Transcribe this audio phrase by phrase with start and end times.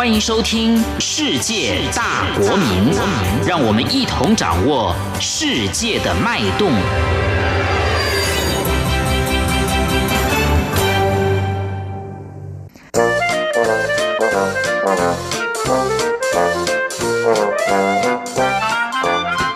[0.00, 2.90] 欢迎收听《世界大国民》，
[3.46, 6.72] 让我们一同掌握世界的脉动。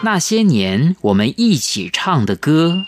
[0.03, 2.85] 那些年，我们一起唱的歌。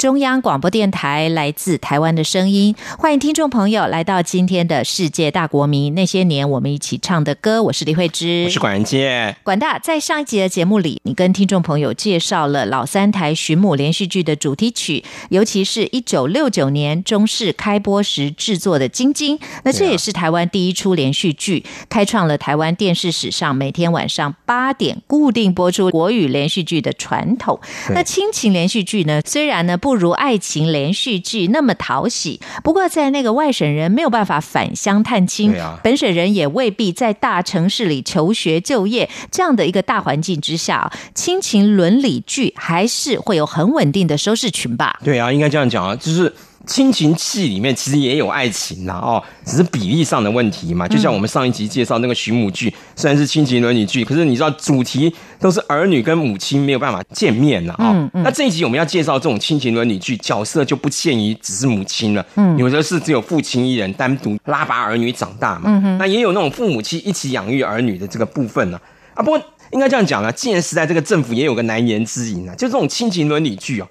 [0.00, 5.94] 中央广播电台来自台湾的声音，欢迎听众朋友来到今天的世界大国民。
[5.94, 9.36] 那些年我们一起唱的歌，我是李慧芝，我是管仁杰。
[9.42, 27.60] 管大在上一集的节目里，你跟听众朋友介绍了老三台寻母连续剧的主题曲，尤其是一九六九年中视开播时制作的《晶晶》，那这也是台湾第一出连续剧，开创了台湾电视史上每天晚上八点固定播出国语连续剧的传统。
[27.90, 44.96] 那亲情连续剧呢，虽然呢不不如爱情连续剧那么讨喜，不过在那个外省人没有办法返乡探亲，本省人也未必在大城市里求学就业这样的一个大环境之下，亲情伦理剧还是会有很稳定的收视群吧？
[45.02, 46.32] 对啊，应该这样讲啊，就是。
[46.70, 50.86] 亲情戏里面其实也有爱情啦，哦，只是比例上的问题嘛。
[50.86, 58.08] 就像我们上一集介绍那个寻母剧，虽然是亲情伦理剧，可是你知道主题都是儿女跟母亲没有办法见面了，哦。
[58.22, 68.80] 那这一集我们要介绍这种亲情伦理剧，角色就不限于只是母亲了，嗯，有的是只有父亲一人单独拉拔儿女长大嘛，那也有那种父母亲一起养育儿女的这个部分呢。
[69.14, 73.88] 啊，不过应该这样讲啊，近年时代这个政府也有个难言之隐啊，就这种亲情伦理剧哦。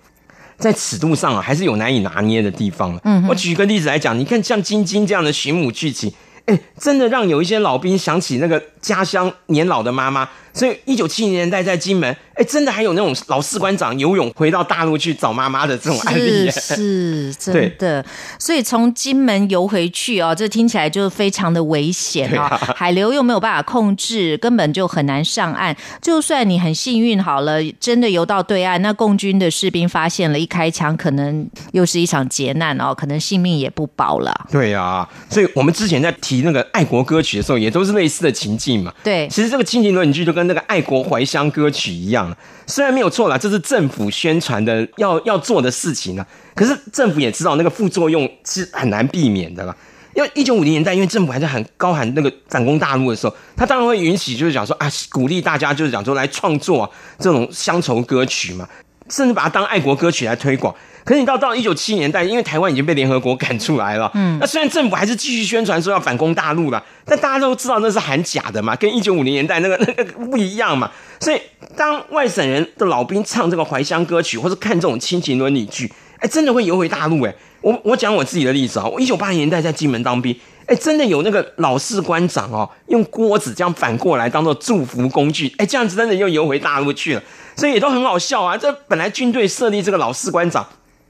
[0.59, 2.99] 在尺度上啊，还是有难以拿捏的地方。
[3.03, 6.13] 嗯，我举个例子来讲，你看像晶晶这样的寻母剧情。
[6.45, 18.03] 哎，真的让有一些老兵想起那个家乡年老的妈妈，所以一九七零年代在金门，哎，真的还有那种老士官长游泳回到大陆去找妈妈的这种案例，是真的。
[18.39, 25.75] 所以从金门游回去哦，这听起来就非常的危险啊，海流又没有办法控制，根本就很难上岸。
[26.01, 34.47] 就算你很幸运好了，真的游到对岸，那共军的士兵发现了一开枪，可能又是一场劫难哦，可能性命也不保了。
[34.51, 36.39] 对啊，所以我们之前在提。
[36.39, 38.93] 那个爱国歌曲的时候，也都是类似的情境嘛。
[39.03, 46.25] 对，其实这个亲情论据就跟那个爱国怀乡歌曲一样，虽然没有错啦，这是政府宣传的要要做的事情啊。
[46.55, 49.75] 可是政府也知道那个副作用是很难避免的啦。
[50.15, 58.67] 因为一九五零年代，因为政府还在很高喊那个反攻大陆的时候，他当然会允许，就是讲说啊，鼓励大家就是讲说来创作这种乡愁歌曲嘛，
[59.09, 60.75] 甚至把它当爱国歌曲来推广。
[61.03, 70.91] 可是你到到一九七年代，因为台湾已经被联合国赶出来了，嗯，那虽然政府还是继续宣传说要反攻大陆了，但大家都知道那是喊假的嘛，跟一九五零年代那个那个不一样嘛。
[71.19, 71.41] 所以
[71.75, 77.23] 当外省人的老兵唱这个怀乡歌曲，或是看这种亲情伦理剧，哎，真的会游回大陆。
[77.23, 80.37] 哎，我我讲我自己的例子啊，我一九八零年代在金门当兵，
[80.67, 87.23] 哎，真的有那个老士官长哦，用锅子这样反过来当做祝福工具，哎，这样子真的又游回大陆去了，
[87.55, 88.55] 所以也都很好笑啊。
[88.55, 90.65] 这本来军队设立这个老士官长。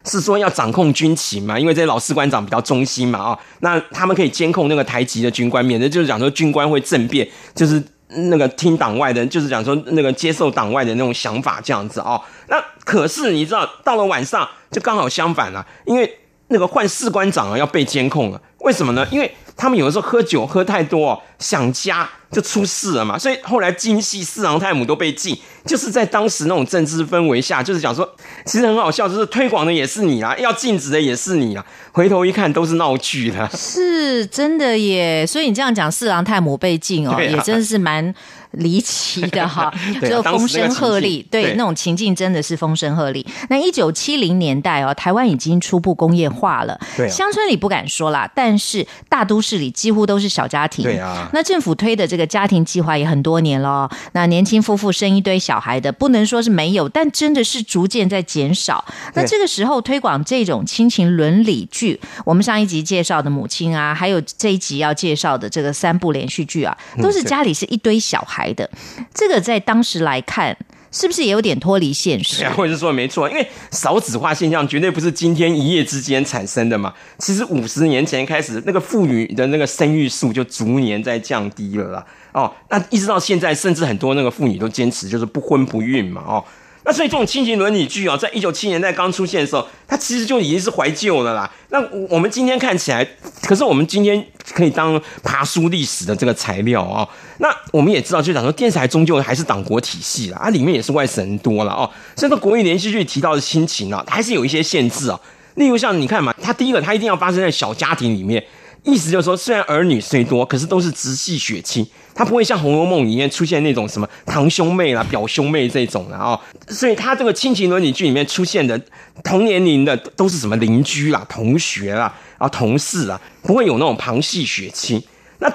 [0.09, 1.59] 是说要掌控军情嘛？
[1.59, 12.19] 因为这些老士官长比较忠心嘛，啊，那他们可以监控那个台籍的军官，免得就是讲说军官会政变，就是那个听党外的，就是讲说那个接受党外的那种想法这样子啊。
[12.47, 18.41] 那可是你知道，到了晚上就刚好相反了，因为那个换士官长啊要被监控了。
[18.61, 19.07] 为什么呢？
[19.11, 22.07] 因为他们有的时候喝酒喝太多，想家。
[22.31, 25.35] 就出事了嘛，所以后来京戏四郎太母都被禁，
[25.66, 28.07] 就是在当时那种政治氛围下，就是讲说，
[28.45, 35.25] 其实很好笑，就是推广的也是你啊，要禁止的也是你啊，回头一看都是闹剧的，是真的耶。
[35.25, 38.13] 所以你这样讲四郎太母被禁哦，也真的是蛮
[38.51, 39.73] 离奇的哈，
[40.07, 43.25] 就风声鹤唳，对那种情境真的是风声鹤唳。
[43.50, 52.29] 那一九七零年代哦，台湾已经初步工业化了，对乡村里不敢说啦，但是大都市里几乎都是小家庭，对啊，那政府推的这个。
[52.29, 58.85] 家庭计划也很多年了，那年轻夫妇生一堆小孩的，不能说是没有，但真的是逐渐在减少。
[59.16, 68.69] 那这个时候推广这种亲情伦理剧，我们上一集介绍的母亲啊，还有这一集要介绍的这个三部连续剧啊，都是家里是一堆小孩的。
[69.12, 70.56] 这个在当时来看。
[70.91, 72.47] 是不是也有点脱离现实？
[72.57, 76.94] 或者是说没错，因为少子化现象绝对不是今天一夜之间产生的嘛。
[77.18, 82.06] 其实五十年前开始，那个妇女的那个生育数就逐年在降低了啦。
[82.31, 86.24] 哦，那一直到现在，甚至很多那个妇女都坚持就是不婚不孕嘛。
[86.25, 86.44] 哦。
[86.85, 91.49] 那所以这种亲情伦理剧啊，在一九七年代刚出现的时候，它其实就已经是怀旧了啦。
[91.69, 93.05] 那我们今天看起来，
[93.43, 97.07] 可是我们今天可以当爬书历史的这个材料啊。
[97.39, 101.89] 那我们也知道，就讲说电视台终究还是党国体系啦，啊，里面也是外省人多了哦。
[102.15, 105.19] 所以说国语连续剧提到的亲情啊，还是有一些限制啊。
[105.55, 108.43] 例如像你看嘛，它第一个它一定要发生在小家庭里面。
[108.83, 111.85] 意思就是说，虽然儿女虽多，可是都是直系血亲，
[112.19, 116.38] 他不会像《红楼梦》里面出现那种什么堂兄妹啦、表兄妹这种的哦。
[116.68, 118.77] 所以，他这个亲情伦理剧里面出现的
[119.24, 125.01] 同年龄的都是什么邻居啦、同学啦、啊同事啊，不会有那种旁系血亲。
[125.38, 125.50] 那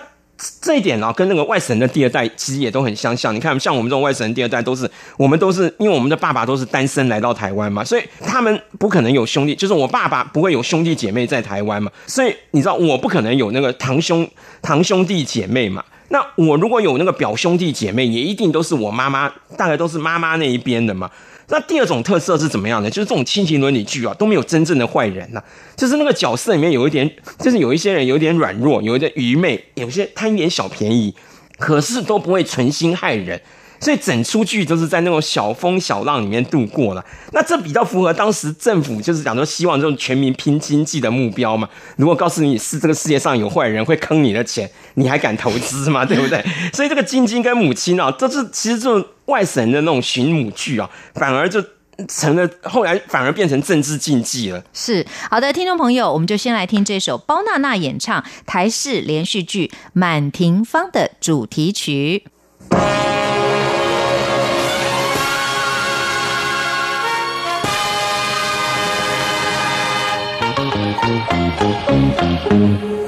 [0.62, 3.34] 这一点呢，跟那个外省的第二代其实也都很相像。
[3.34, 14.26] 你看，像我们这种外省人第二代，都是我们都是因为我们的爸爸都是单身来到台湾嘛，所以他们不可能有兄弟，就是我爸爸不会有兄弟姐妹在台湾嘛，所以你知道我不可能有那个堂兄
[14.62, 15.84] 堂兄弟姐妹嘛。
[16.14, 21.10] 那我如果有那个表兄弟姐妹，也一定都是我妈妈，大概都是妈妈那一边的嘛。
[21.48, 22.88] 那第二种特色是怎么样的？
[22.88, 25.42] 就是这种亲情伦理剧啊，都没有真正的坏人呐。
[25.74, 31.12] 就是那个角色里面有一点，就是有一些人有点软弱，有一点愚昧，有些贪一点小便宜，
[31.58, 33.40] 可是都不会存心害人。
[33.84, 37.04] 所以整出剧都是在那种小风小浪里面度过了。
[37.32, 41.68] 那这比较符合当时政府就是讲说希望这种全民拼经济的目标嘛。
[41.96, 46.02] 如果告诉你是这个世界上有坏人会坑你的钱，你还敢投资吗？
[46.06, 46.42] 对不对？
[46.72, 51.62] 所以这个晶晶跟母亲啊，这是其实这种外省的那种寻母剧啊，反而就
[52.08, 54.64] 成了后来反而变成政治禁忌了。
[54.72, 62.24] 是好的，听众朋友，我们就先来听这首包娜娜演唱台式连续剧《满庭芳》的主题曲。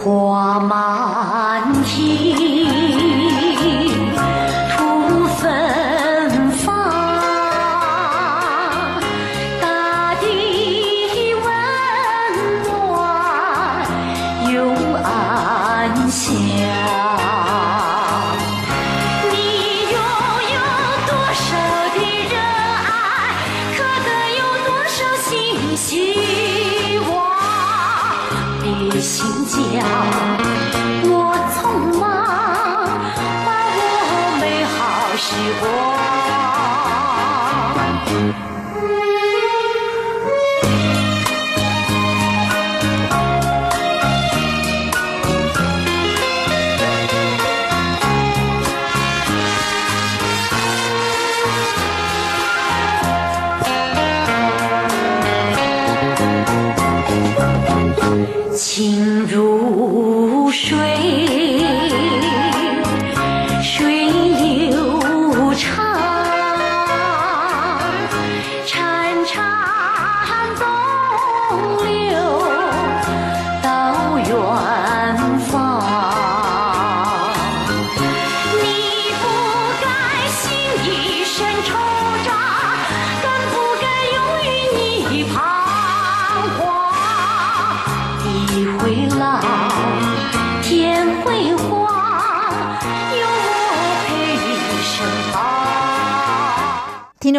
[0.01, 2.26] 花满天，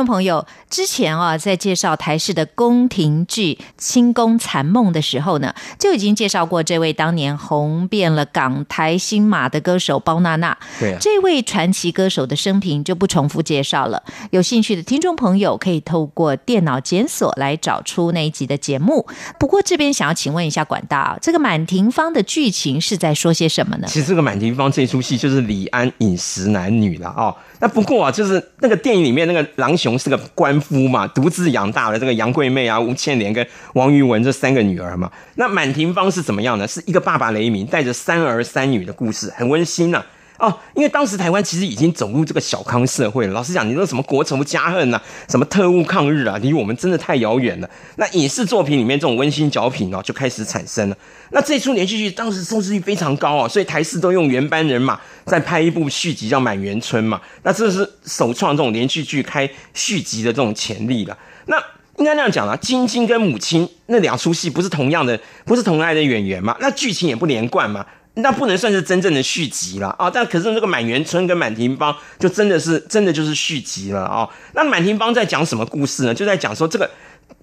[0.07, 10.57] 朋友，之前啊，在介绍台式的宫廷剧《清宫残梦》的时候呢，就已经介绍过这位当年红遍了港台新马的歌手包娜娜。
[10.79, 14.01] 对啊这位传奇歌手的生平就不重复介绍了。
[14.31, 19.05] 有兴趣的听众朋友可以透过电脑检索来找出那一集的节目。
[19.37, 23.87] 不过这边想要请问一下管大啊，这个《满庭芳》的剧情是在说些什么呢？
[23.87, 27.35] 其实这个《满庭芳》这出戏就是李安饮食男女了哦。
[27.59, 35.11] 那不过啊，就是那个电影里面那个郎是个官夫嘛，独自养大了这个杨贵妹啊、吴倩莲跟王玉文这三个女儿嘛。
[35.35, 36.67] 那满庭芳是怎么样呢？
[36.67, 40.03] 是一个爸爸雷鸣带着三儿三女的故事，很温馨呐、
[40.39, 43.33] 哦，因为当时台湾其实已经走入这个小康社会了。
[43.33, 47.69] 老实讲，你说什么国仇家恨啊，什么特务抗日啊，离我们真的太遥远了。
[47.95, 50.97] 那影视作品里面这种温馨小品哦，就开始产生了。
[51.31, 57.19] 那这出连续剧当时收视率非常高哦，所以台视都用原班人马再拍一部续集叫《满园春》嘛。
[57.43, 61.17] 那这是首创这种连续剧开续集的这种潜力了。
[61.47, 61.57] 那
[61.97, 66.55] 应该那样讲啊，晶晶跟母亲那两出戏不是同样的，不是同来的演员嘛？
[66.59, 67.83] 那剧情也不连贯嘛？
[68.19, 70.09] 那不能算是真正的续集了啊！
[70.09, 74.27] 但可是这个满园春跟满庭芳就真的是真的就是续集了啊！
[74.53, 76.13] 那满庭芳在讲什么故事呢？
[76.13, 76.89] 就在讲说这个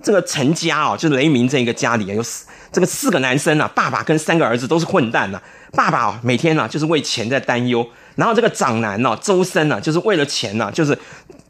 [0.02, 5.40] 这个陈家哦，就雷鸣这一个家里，有四这个四个男生啊，爸爸跟三个儿子都是混蛋呐、
[5.72, 10.98] 爸爸哦，每天呢、就是为钱在担忧，然后这个长男呢、周深呢、就是为了钱呢、就是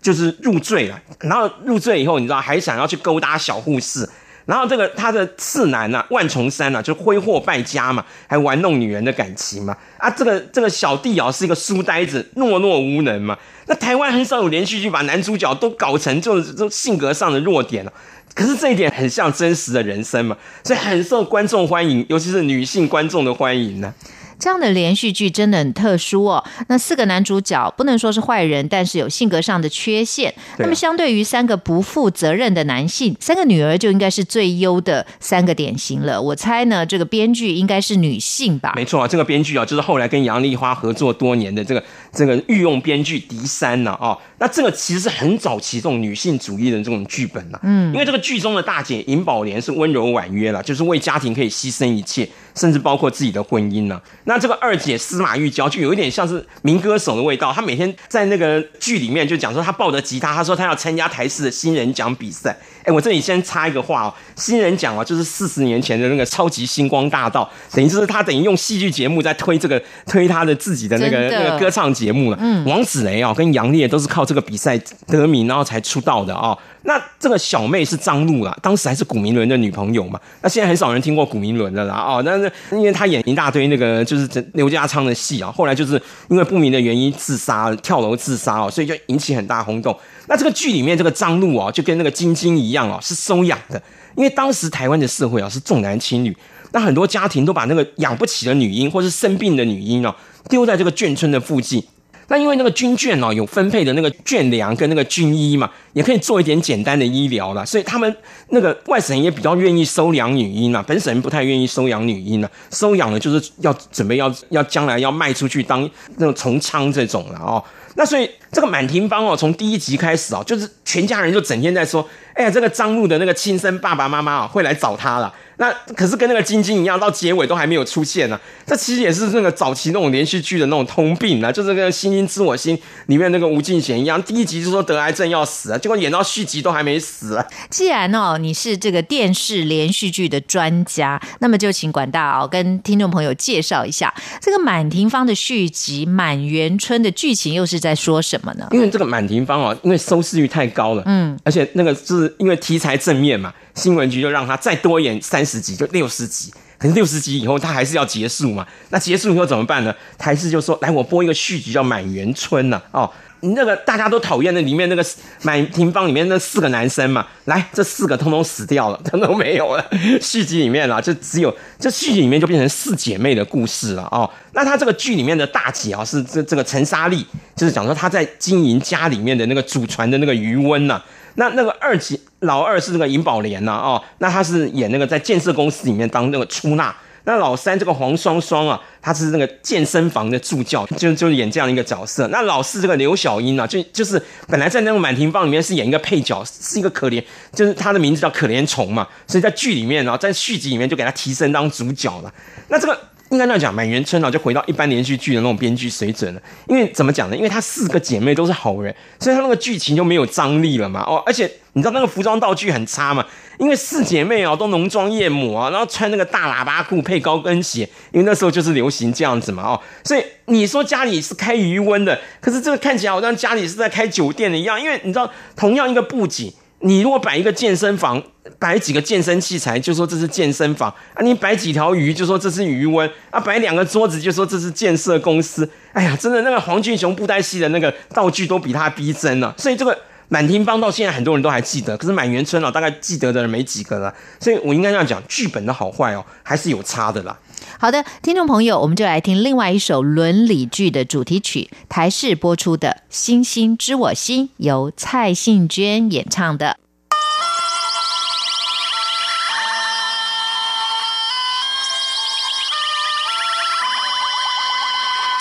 [0.03, 4.07] 就是入赘了，然后入赘以后，你知道还想要去勾搭小护士。
[4.47, 9.77] 然后这个他的次男呐、万重山呐、就挥霍败家嘛，还玩弄女人的感情嘛。
[9.99, 13.37] 啊，这个这个小弟啊是一个书呆子，懦弱无能嘛。
[13.67, 17.93] 那台湾很少有连续剧把男主角都搞成这种这种性格上的弱点了、
[18.35, 23.95] 可是这一点很像真实的人生嘛，所以很受观众欢迎，尤其是女性观众的欢迎呢。
[24.39, 26.45] 这样的连续剧真的很特殊哦。
[26.69, 30.31] 那四个男主角不能说是坏人，但是有性格上的缺陷。
[30.31, 36.21] 啊那么相对于三个不负责任的男性，三个女儿就应该是最优的三个典型了。
[36.21, 38.73] 我猜呢，这个编剧应该是女性吧？
[38.77, 62.57] 没错啊，这个编剧啊，就是后来跟杨丽花合作多年的这个这个御用编剧狄山呐、哦，那这个其实是很早期这种女性主义的这种剧本呐、嗯，因为这个剧中的大姐尹宝莲是温柔婉约了，就是为家庭可以牺牲一切，甚至包括自己的婚姻呢、那这个二姐司马玉娇就有一点像是民歌手的味道，她每天在那个剧里面就讲说她抱着吉他，她说她要参加台视的新人奖比赛。
[62.85, 72.37] 哎，我这里先插一个话哦，新人奖啊，就是四十年前的那个超级星光大道，等于就是他等于用戏剧节目在推这个推他的自己的那个的那个歌唱节目了。
[72.41, 76.57] 嗯，王子雷哦跟杨烈都是靠这个比赛得名，然后才出道的哦。
[76.87, 80.21] 那这个小妹是张璐啦，当时还是古明伦的女朋友嘛。
[80.43, 82.23] 那现在很少人听过古明伦的啦哦。
[82.27, 89.97] 那那因为她演一大堆那个就就是刘家昌的戏啊，后来就是因为不明的原因自杀，跳楼自杀哦，所以就引起很大轰动。
[90.29, 93.83] 那这个剧里面这个张璐哦，就跟那个晶晶一样哦，是收养的，
[94.17, 96.37] 因为当时台湾的社会啊是重男轻女，
[96.73, 100.15] 那很多家庭都把那个养不起的女婴或是生病的女婴哦，
[100.49, 101.85] 丢在这个眷村的附近。
[102.29, 108.17] 那因为那个军眷哦有分配的那个眷粮跟那个军医嘛，也可以做一点简单的医疗啦，所以他们
[108.49, 117.63] 那个外省人也比较愿意收养女婴啊，本省人不太愿意收养女婴啊，收养了就是要准备要 要将来要卖出去当那种从娼这种了哦。
[117.97, 122.05] 那所以这个满庭芳哦，从第一集开始哦，就是全家人就整天在说，
[122.35, 125.33] 哎呀，这个张璐的那个亲生爸爸妈妈哦会来找他了。
[125.57, 137.47] 那可是跟那个晶晶一样，到结尾都还没有出现呢、这其实也是那个早期那种连续剧的那种通病啊，就是跟《星星知我心》里面那个吴敬贤一样，第一集就说得癌症要死啊，结果演到续集都还没死啊。
[137.71, 148.67] 既然哦你是这个电视连续剧的专家，那么就请管大哦跟听众朋友介绍一下这个《满庭芳》的续集《满园春》的剧情又是在说什么呢？
[148.73, 156.53] 因为这个满庭芳哦，因为收视率太高了，嗯，而且那个是因为题材正面嘛，新闻局就让他再多演三十集，就六十集。
[156.77, 158.67] 可是六十集以后，他还是要结束嘛？
[158.91, 159.95] 那结束以后怎么办呢？
[160.19, 165.03] 台视就说：“来，我播一个续集叫《满园春》呐，哦，那个大家都讨厌的里面那个
[165.43, 169.87] 满庭芳里面那四个男生嘛，来，这四个通通死掉了，通通没有了。
[170.21, 174.29] 续集里面啊，就只有这续集里面就变成四姐妹的故事了哦。
[174.53, 177.25] 那他这个剧里面的大姐啊，是这这个陈莎莉，
[177.57, 181.01] 就是讲说她在经营家里面的那个祖传的那个余温呐、
[181.35, 186.95] 那那个二级老二是这个尹宝莲呐、哦，那她是演那个在建设公司里面当那个出纳。
[187.27, 192.29] 那老三这个黄双双啊，她是那个健身房的助教，就就演这样一个角色。
[192.29, 197.25] 那老四这个刘小英啊，就就是本来在那个满庭芳里面是演一个配角，是一个可怜，
[197.55, 202.31] 就是她的名字叫可怜虫嘛，所以在剧里面啊，在续集里面就给她提升当主角了。
[202.69, 203.01] 那这个
[203.35, 206.41] 应该这样讲，满园春啊就回到一般连续剧的那种编剧水准了。
[206.69, 207.37] 因为怎么讲呢？
[207.37, 211.01] 因为她四个姐妹都是好人，所以她那个剧情就没有张力了嘛。
[211.01, 213.27] 哦，而且你知道那个服装道具很差嘛？
[213.59, 219.63] 因为四姐妹啊都浓妆艳抹啊，然后穿那个大喇叭裤配高跟鞋，因为那时候就是流行这样子嘛。
[219.65, 224.81] 哦，所以你说家里是开余温的，可是这个看起来好像家里是在开酒店的一样。
[224.81, 226.53] 因为你知道，同样一个布景。
[226.85, 228.23] 你如果摆一个健身房，
[228.59, 235.67] 摆几个健身器材，就说这是健身房啊；你摆几条鱼，就说这是余温啊；摆两个桌子，就说这是建设公司。
[235.95, 239.99] 哎呀，真的那个黄俊雄布袋戏的那个道具都比他逼真了、所以这个
[240.29, 244.15] 满庭芳到现在很多人都还记得，可是满园春啊，大概记得的人没几个了。
[244.39, 247.35] 所以我应该这样讲，剧本的好坏哦，还是有差的啦。
[247.79, 256.79] 好的，听众朋友，我们就来听另外一首伦理剧的主题曲，台视播出的《星星知我心》，由蔡幸娟演唱的。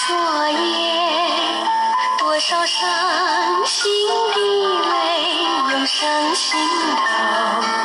[0.06, 0.58] 昨夜
[2.20, 3.90] 多少伤心
[4.34, 4.42] 的
[4.90, 4.92] 泪
[5.72, 6.60] 涌上心
[6.98, 7.83] 头，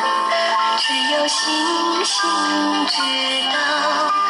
[0.89, 2.31] 只有星星
[2.87, 2.97] 知
[3.53, 4.28] 道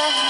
[0.00, 0.29] 生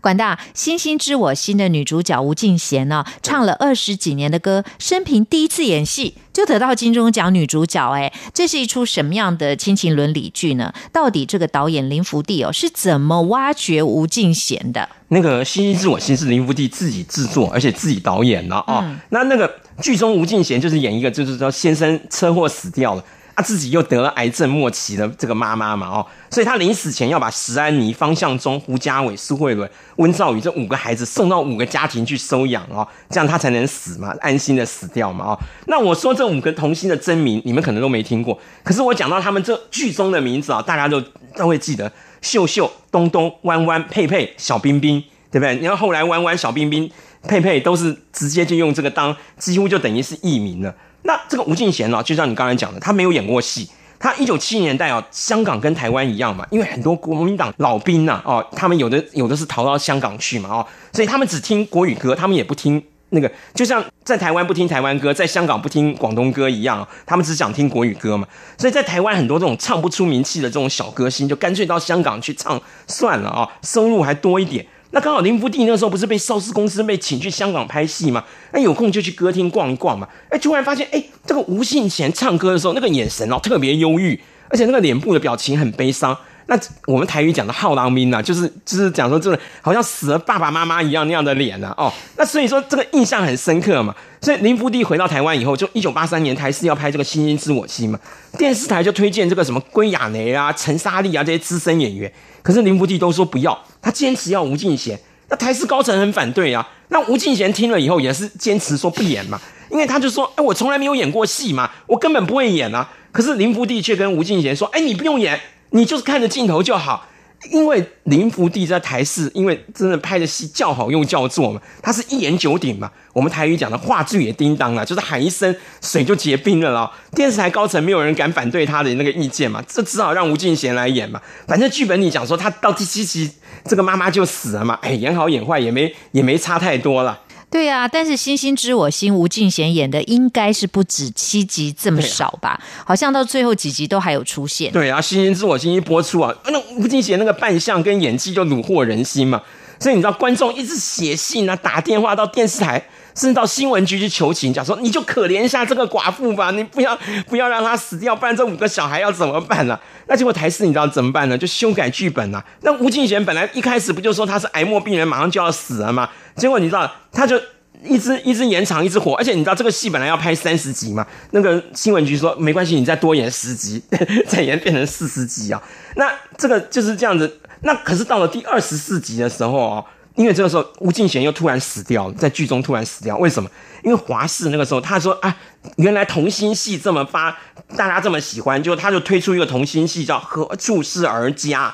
[0.00, 10.72] 管大《星星知我心》的女主角吴敬贤呢、唱了二十几年的歌，生平第一次演戏就得到金钟奖女主角，哎，这是一出什么样的亲情伦理剧呢？
[10.92, 14.88] 到底这个导演林福地哦是怎么挖掘吴敬贤的？
[15.08, 18.84] 那个《星星知我心》是林福地自己制作，而且自己导演的哦。
[19.10, 19.52] 那那个
[19.82, 23.04] 剧中吴敬贤就是演一个，就是说先生车祸死掉了。
[23.40, 35.38] 啊，自己又得了癌症末期的这个妈妈嘛，哦，所以他临死前要把石安妮、方向中、胡家伟、苏慧伦、温兆宇这五个孩子送到五个家庭去收养哦，这样他才能死嘛，安心的死掉嘛，哦。
[35.66, 41.00] 那我说这五个童星的真名，你们可能都没听过，可是我讲到他们这剧中的名字啊，大家都
[41.34, 45.56] 都会记得：秀秀、东东、弯弯、佩佩、小冰冰，对不对？
[45.60, 46.90] 然后后来弯弯、小冰冰、
[47.26, 50.74] 佩佩都是直接就用这个当，几乎就等于是艺名了。
[51.02, 53.68] 那这个吴敬贤呢，就像你刚才讲的，他没有演过戏。
[54.02, 68.26] 他一九七零年代哦，香港跟台湾一样嘛，因为很多国民党老兵呐、哦，他们有的有的是逃到香港去嘛，哦，所以他们只听国语歌，他们也不听那个，就像在台湾不听台湾歌，在香港不听广东歌一样，他们只想听国语歌嘛。
[68.56, 74.64] 所以在台湾很多这种唱不出名气的这种小歌星，就干脆到香港去唱算了啊、收入还多一点。
[74.92, 78.24] 那刚好林福地那时候不是被邵氏公司被请去香港拍戏吗？
[78.52, 80.08] 那，有空就去歌厅逛一逛嘛。
[80.28, 86.16] 哎，突然发现，哎，这个吴信贤唱歌的时候，那个眼神哦特别忧郁，而且那个脸部的表情很悲伤。
[86.46, 91.92] 那我们台语讲的浩郎兵呐，就是就是讲说这个好像死了爸爸妈妈一样那样的脸呐、哦。
[92.16, 93.94] 那所以说这个印象很深刻嘛。
[94.20, 98.00] 所以林福地回到台湾以后，就一九八三年台视要拍这个《星星知我心》嘛，
[98.36, 104.98] 电视台就推荐这个什么归亚蕾啊、陈莎莉啊这些资深演员，可是林福地都说不要，他坚持要吴敬贤。
[105.28, 106.68] 那台视高层很反对啊。
[106.88, 109.40] 那吴敬贤听了以后也是坚持说不演嘛，
[109.70, 112.90] 因为他就说，哎，我从来没有演过戏嘛，我根本不会演啊。
[113.12, 115.40] 可是林福地却跟吴敬贤说，哎，你不用演，
[115.70, 117.06] 你就是看着镜头就好。
[117.50, 122.90] 因为林福地在台视，因为真的拍的戏叫好又叫座嘛，他是一言九鼎嘛。
[123.14, 126.92] 我们台语讲的话剧也叮当了，就是喊一声水就结冰了啦。
[127.12, 131.18] 电视台高层没有人敢反对他的那个意见嘛，这只好让吴敬贤来演嘛。
[131.46, 133.32] 反正剧本里讲说他到第七集
[133.64, 137.20] 这个妈妈就死了嘛，哎，演好演坏也没也没差太多了。
[137.50, 142.60] 对啊，但是《星星知我心》吴敬贤演的应该是不止七集这么少吧？
[142.86, 144.70] 好像到最后几集都还有出现。
[144.70, 149.42] 对啊，《星星知我心》一播出啊，那吴敬贤那个扮相跟演技就虏获人心嘛。
[149.80, 152.80] 所以你知道，观众一直写信啊，打电话到电视台，
[153.14, 156.96] 甚至到新闻局去求情，讲说你就可怜一下这个寡妇吧，你不要
[157.28, 161.38] 不要让她死掉，不然这五个小孩要怎么办呢、那结果台视你知道怎么办呢？
[161.38, 162.44] 就修改剧本啊。
[162.60, 166.10] 那吴敬贤本来一开始不就说他是癌末病人，马上就要死了吗？
[166.36, 167.40] 结果你知道，他就
[167.82, 173.82] 一直 一直延长，一直火，而且你知道这个戏本来要拍三十集嘛，那个新闻局说没关系，你再多演十集，
[174.28, 175.62] 再演变成四十集啊。
[175.96, 177.38] 那这个就是这样子。
[177.62, 183.50] 那可是到了第二十四集的时候哦，因为这个时候吴敬贤又突然死掉了，在剧中突然死掉，为什么？
[183.82, 185.36] 因为华视那个时候他说啊，
[185.76, 187.36] 原来童星戏这么发，
[187.76, 191.68] 大家这么喜欢，就他就推出一个童星戏叫《何处是儿家》。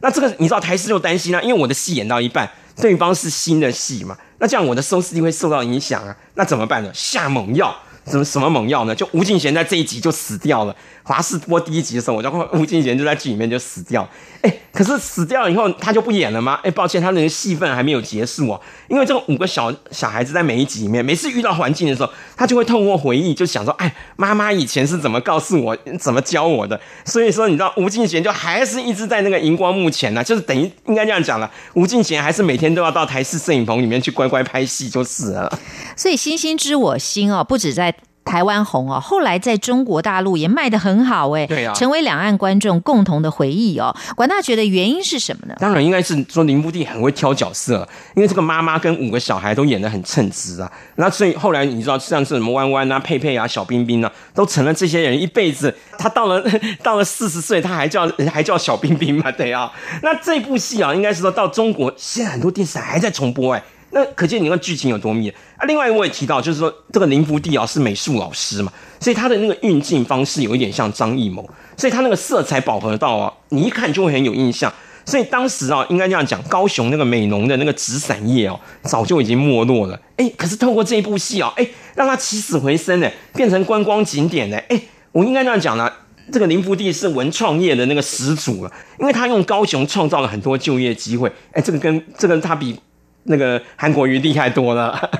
[0.00, 6.90] 那这个你知道台视就担心啊，因为我的戏演到一半，对方是新的戏嘛，那这样我的收视率会受到影响啊，那怎么办呢？
[6.94, 7.76] 下猛药，
[8.06, 8.94] 什么什么猛药呢？
[8.94, 10.74] 就吴敬贤在这一集就死掉了。
[11.02, 14.08] 华视播第一集的时候，我就吴敬贤就在剧里面就死掉。
[14.40, 16.58] 哎，可是死掉以后他就不演了吗？
[16.62, 18.60] 哎，抱歉，他那个戏份还没有结束哦。
[18.88, 26.80] 因为这个五个小小孩子在每一集里面，每次遇到环境的时候，他就会透过回忆，就想说，哎，妈妈以前是怎么告诉我，怎么教我的。
[27.04, 35.58] 所以说，你知道吴敬贤就还是一直在那个荧光幕前呢、就是等于应该这样讲了，吴敬贤还是每天都要到台视摄影棚里面去乖乖拍戏就是了。
[35.96, 37.94] 所以《星星知我心》哦，不止在
[38.30, 43.92] 台湾红哦，后来在中国大陆也卖得很好哎，对啊成为两岸观众共同的回忆哦。
[44.14, 45.54] 管大觉得原因是什么呢？
[45.58, 50.70] 当然应该是说林布地很会挑角色，因为这个妈妈跟五个小孩都演得很称职啊。
[50.94, 55.74] 那所以后来你知道像是什么弯弯啊、佩佩啊、小冰冰啊，都成了这些人一辈子。
[55.98, 56.40] 他到了
[56.84, 59.72] 到了四十岁，他还叫还叫小冰冰嘛，对啊。
[60.04, 65.66] 那这部戏啊，应该是说到中国，现在很多电视台还在重播哎、那可见你看剧情有多密啊！
[65.66, 74.72] 另外我也提到，就是说这个林福地啊是美术老师嘛，所以他的那个运镜方式有一点像张艺谋，所以他那个色彩饱和到啊，你一看就会很有印象。
[75.06, 80.00] 所以当时啊，应该这样讲，高雄那个美浓的那个纸伞业哦，早就已经没落了。
[80.16, 84.58] 哎，可是透过这一部戏哦，哎，让它起死回生呢，变成观光景点呢。
[84.68, 85.90] 哎，我应该这样讲呢，
[86.30, 91.32] 这个林福地是文创业的那个始祖了，因为他用高雄创造了很多就业机会。
[91.52, 92.78] 哎，这个跟这个他比
[93.24, 95.10] 那个韩国瑜厉害多了。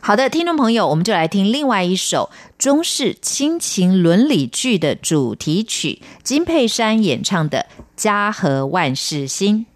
[0.00, 9.66] 好的，听众朋友，我们就来听另外一首中式亲情伦理剧的主题曲，金佩珊演唱的《家和万事兴》。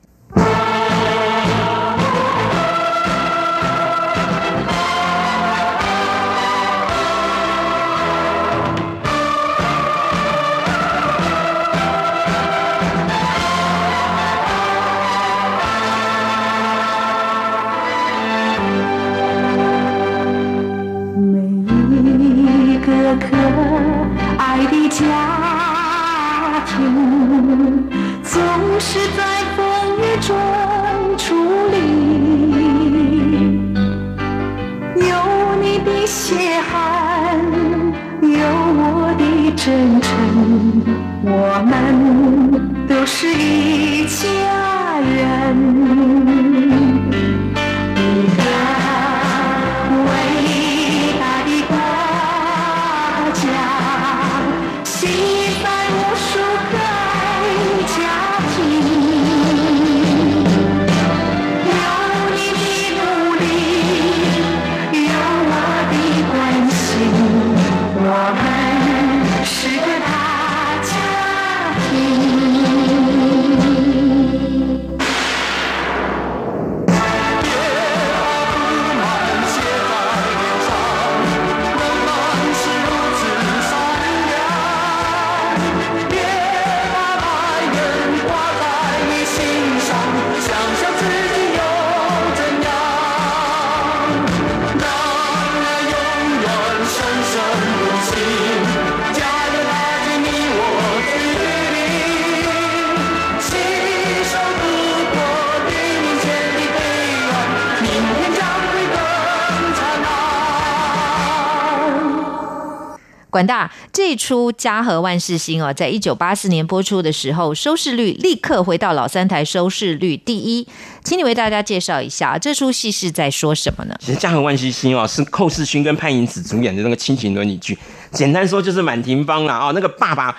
[113.37, 120.67] 管大这一出《家和万事兴》哦，在一九八四年播出的时候，收视率立刻回到老三台收视率第一。
[121.05, 123.95] 请你为大家介绍一下这出戏是在说什么呢？
[124.01, 127.79] 其实《家和万事兴》哦，是寇世勋跟潘迎紫主演的那个亲情伦理剧。
[128.11, 130.35] 简单说就是满庭芳啦，哦，那个爸爸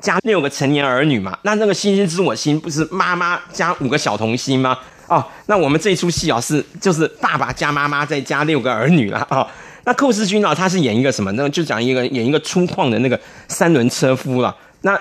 [0.00, 4.78] 加六个成年儿女嘛，那那个星星知我心不是妈妈加五个小童星吗？
[5.08, 9.26] 哦，那我们这出戏哦是就是爸爸加妈妈再加六个儿女啦。
[9.28, 9.46] 哦。
[9.90, 11.32] 那寇世勋啊，他是演一个什么？
[11.32, 14.56] 那就讲一个演一个粗犷的那个三轮车夫了。
[14.82, 14.96] 那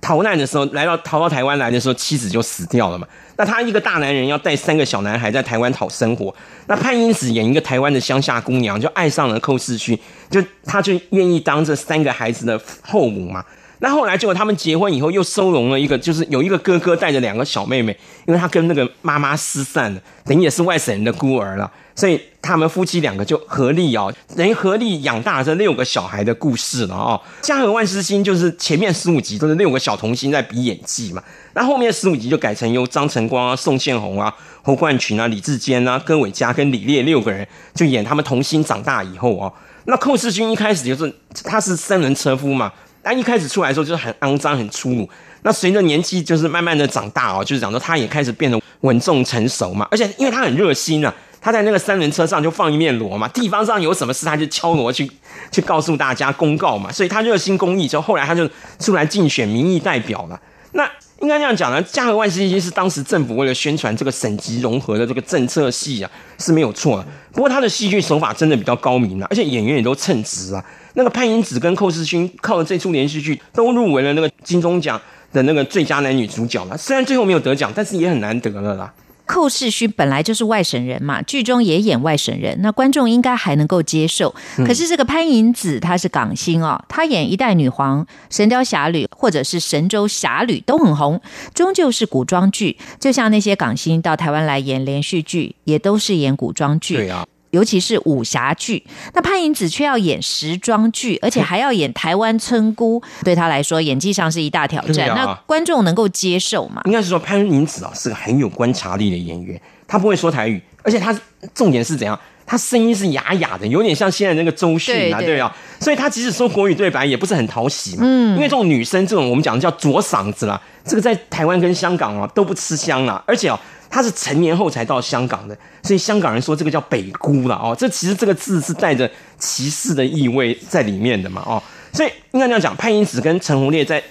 [0.00, 3.04] 逃难的时候，来到逃到台湾来的时候，妻子就死掉了嘛。
[3.36, 6.32] 那他一个大男人要带三个小男孩在台湾讨生活。
[6.68, 9.98] 那潘英子演一个台湾的乡下姑娘，就爱上了寇世勋，
[10.30, 13.44] 就他就愿意当这三个孩子的后母嘛。
[13.80, 17.90] 那后来结果他们结婚以后，又收容了一个，就是有一个哥哥带着两个小妹妹，
[18.28, 27.20] 因为他跟那个妈妈失散了，等于也是外省人的孤儿了，所以他们夫妻两个就合力哦，等于合力养大了这六个小孩的故事了哦。
[27.46, 31.22] 《家和万事兴》就是前面十五集都是六个小童星在比演技嘛，
[31.54, 39.52] 那后面十五集就改成由张晨光啊、宋宪宏啊、侯冠群啊、李志坚啊、戈伟嘉跟李烈六个人就演他们童星长大以后哦。
[39.84, 42.72] 那寇世勋一开始就是他是三轮车夫嘛。
[43.04, 45.10] 但一开始出来的时候就是很肮脏、很粗鲁。
[45.42, 49.88] 那随着年纪就是慢慢的长大哦，就是讲说他也开始变得稳重成熟嘛。
[49.90, 55.10] 而且因为他很热心啊，他在那个三轮车上就放一面锣嘛，地方上有什么事他就敲锣去
[55.50, 56.90] 去告诉大家公告嘛。
[56.92, 60.40] 所以他热心公益，之后后来他就出来竞选民意代表了。
[60.74, 60.88] 那
[61.20, 67.04] 应该这样讲呢，《家和万事兴》是当时政府为了宣传这个省级融合的这个政策戏啊，是没有错。
[67.32, 70.64] 不过他的戏剧手法真的比较高明啊，而且演员也都称职啊。
[70.94, 75.00] 那个潘迎紫跟寇世勋靠了这出连续剧都入围了那个金钟奖
[75.32, 78.92] 的那个最佳男女主角了，虽然最后没有得奖，但是也很难得了啦。
[79.24, 84.34] 寇世勋本来就是外省人嘛，剧中也演外省人，那观众应该还能够接受。
[84.66, 91.20] 可是这个潘迎紫她是港星哦，她演一代女皇、神雕侠侣或者是神州侠侣都很红，
[91.54, 92.76] 终究是古装剧。
[92.98, 96.96] 就像那些港星到台湾来演连续剧，也都是演古装剧。
[96.96, 98.82] 对啊，尤其是武侠剧，
[99.14, 105.08] 那潘迎紫却要演时装剧，而且还要演台湾村姑，对她来说演技上是一大挑战。
[105.10, 106.82] 啊那观众能够接受吗？
[106.86, 111.14] 应该是说潘迎紫啊是个很有观察力的演员，她不会说台语，而且她
[111.54, 112.18] 重点是怎样？
[112.52, 118.02] 她声音是哑哑的，有点像现在那个周迅啊，对啊，所以她即使说国语对白也不是很讨喜嘛。
[118.02, 123.58] 嗯，因为这种女生这种我们讲的叫左嗓子啦，这个在台湾跟香港啊都不吃香啦，而且哦。
[123.88, 131.62] 她是成年后才到香港的，所以香港人说这个叫北姑了哦，这其实这个字是带着歧视的意味在里面的嘛哦，
[131.92, 134.02] 所以应该这样讲，潘英子跟陈鸿烈在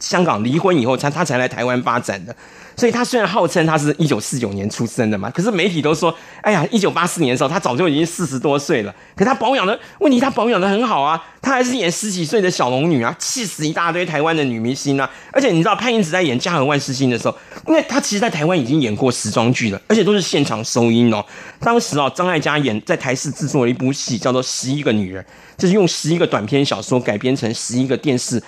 [0.00, 2.34] 香港离婚以后，才他才来台湾发展的。
[2.82, 8.92] 所以他虽然号称他是一九四九年出生的嘛，可是媒体都说，哎呀，一九八四年的时候他早就已经四十多岁了。
[9.14, 15.08] 可他保养的问题，他保养的很好啊，他还是演十几岁的小龙女啊，气死一大堆台湾的女明星啊。
[15.30, 21.24] 而且你知道潘迎紫在演《家和万事兴》的时候，因为他其实在台湾已经演过时装剧了，而且都是现场收音哦。
[21.60, 25.22] 当时哦，张艾嘉演在台视制作了一部戏，叫做《十一个女人》，
[25.56, 28.42] 就是用十一个短篇小说改编成十一个电视。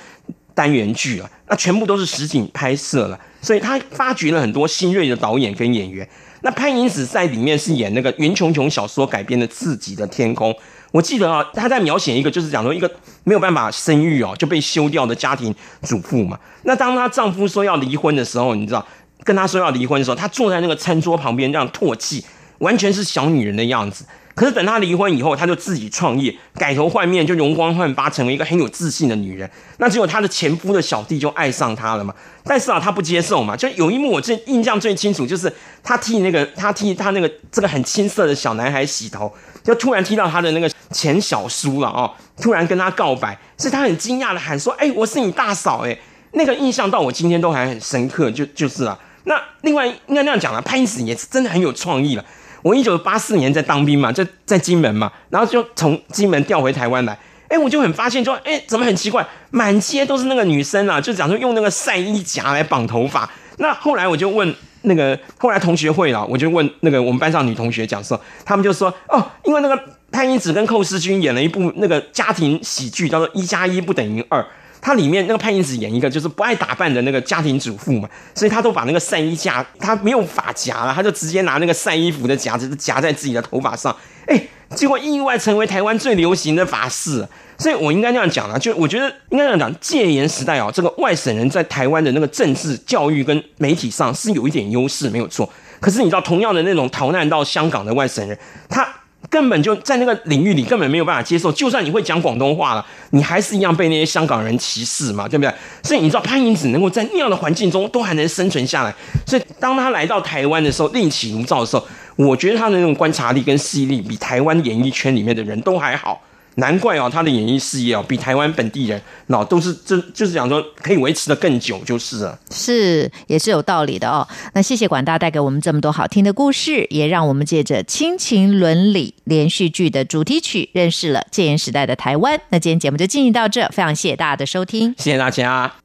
[0.55, 6.09] 单元剧啊，那全部都是实景拍摄了，所以他发掘了很多新锐的导演跟演员。
[6.43, 10.53] 那潘迎紫在里面是演那个袁琼琼小说改编的《自己的天空》，
[10.93, 12.91] 我记得啊，他在描写一个就是讲说一个
[13.25, 16.39] 没有办法生育哦就被休掉的家庭主妇嘛。
[16.65, 18.87] 那当她丈夫说要离婚的时候，你知道
[19.23, 22.23] 跟她说要离婚的时候，她坐在那个餐桌旁边这样唾弃，
[22.59, 24.05] 完全是小女人的样子。
[24.35, 29.49] 可是等她离婚以后，她就自己创业，改头换面，就容光焕发，成为一个很有自信的女人。
[29.79, 32.13] 那只有她的前夫的小弟就爱上她了嘛？
[32.43, 33.57] 但是啊，她不接受嘛。
[33.57, 35.53] 就有一幕我最印象最清楚，就是
[35.85, 42.11] 她替那个她替她那个这个很青涩的小男孩洗头，就突然踢到她的那个前小叔了哦，
[42.43, 45.97] 突然跟他告白，是她很惊讶的喊说：“哎，我是你大嫂哎！”
[46.37, 48.99] 那个印象到我今天都还很深刻，就就是啊。
[49.27, 52.25] 那另外应该那样讲了，潘迎紫也是真的很有创意了。
[52.65, 63.29] 我一九八四年在当兵嘛，在在金门嘛，然后就从金门调回台湾来，哎，我就很发现说，哎，怎么很奇怪，满街都是那个女生啊，就讲说用那个晒衣夹来绑头发。
[63.59, 69.79] 那后来我就问那个后来同学会了，我就问那个我们班上女同学讲说，他们就说，哦，因为那个
[70.11, 74.41] 潘迎紫跟寇世军演了一部那个家庭喜剧，叫做《一加一不等于二》。
[74.87, 84.39] 它里面那个潘迎紫演一个就是不爱打扮的那个家庭主妇嘛，所以她都把那个晒衣架，她没有发夹了，她就直接拿那个晒衣服的夹子夹在自己的头发上，哎，
[84.75, 87.27] 结果意外成为台湾最流行的发饰。
[87.57, 95.49] 所以我应该这样讲啊，就我觉得应该这样讲，戒严时代啊，这个外省人在台湾的那个政治、教育跟媒体上是有一点优势，没有错。
[95.81, 98.87] 可是你知道，同样的那种逃难到香港的外省人，他。
[99.31, 105.53] 根本就在那个领域里根本没有办法接受，就算你会讲广东话了，你还是一样被那些香港人歧视嘛，对不对？
[105.83, 108.95] 所以你知道潘迎紫能够在那样的环境中都还能生存下来，
[109.27, 116.21] 所以当他来到台湾的时候，另起炉灶的时候，我觉得他的那种观察力跟吸引力比台湾演艺圈里面的人都还好。
[116.57, 122.39] 难怪哦，他的演艺事业哦，比台湾本地人那都是这就是讲说可以维持的更久，就是了。
[122.51, 124.27] 是，也是有道理的哦。
[124.53, 132.41] 那谢谢管大带给我们这么多好听的故事，也让我们借着亲情伦理连续剧的主题曲，认识了戒严时代的台湾。
[132.51, 135.84] 那今天节目就进行到这，非常谢谢大家的收听，谢谢大家。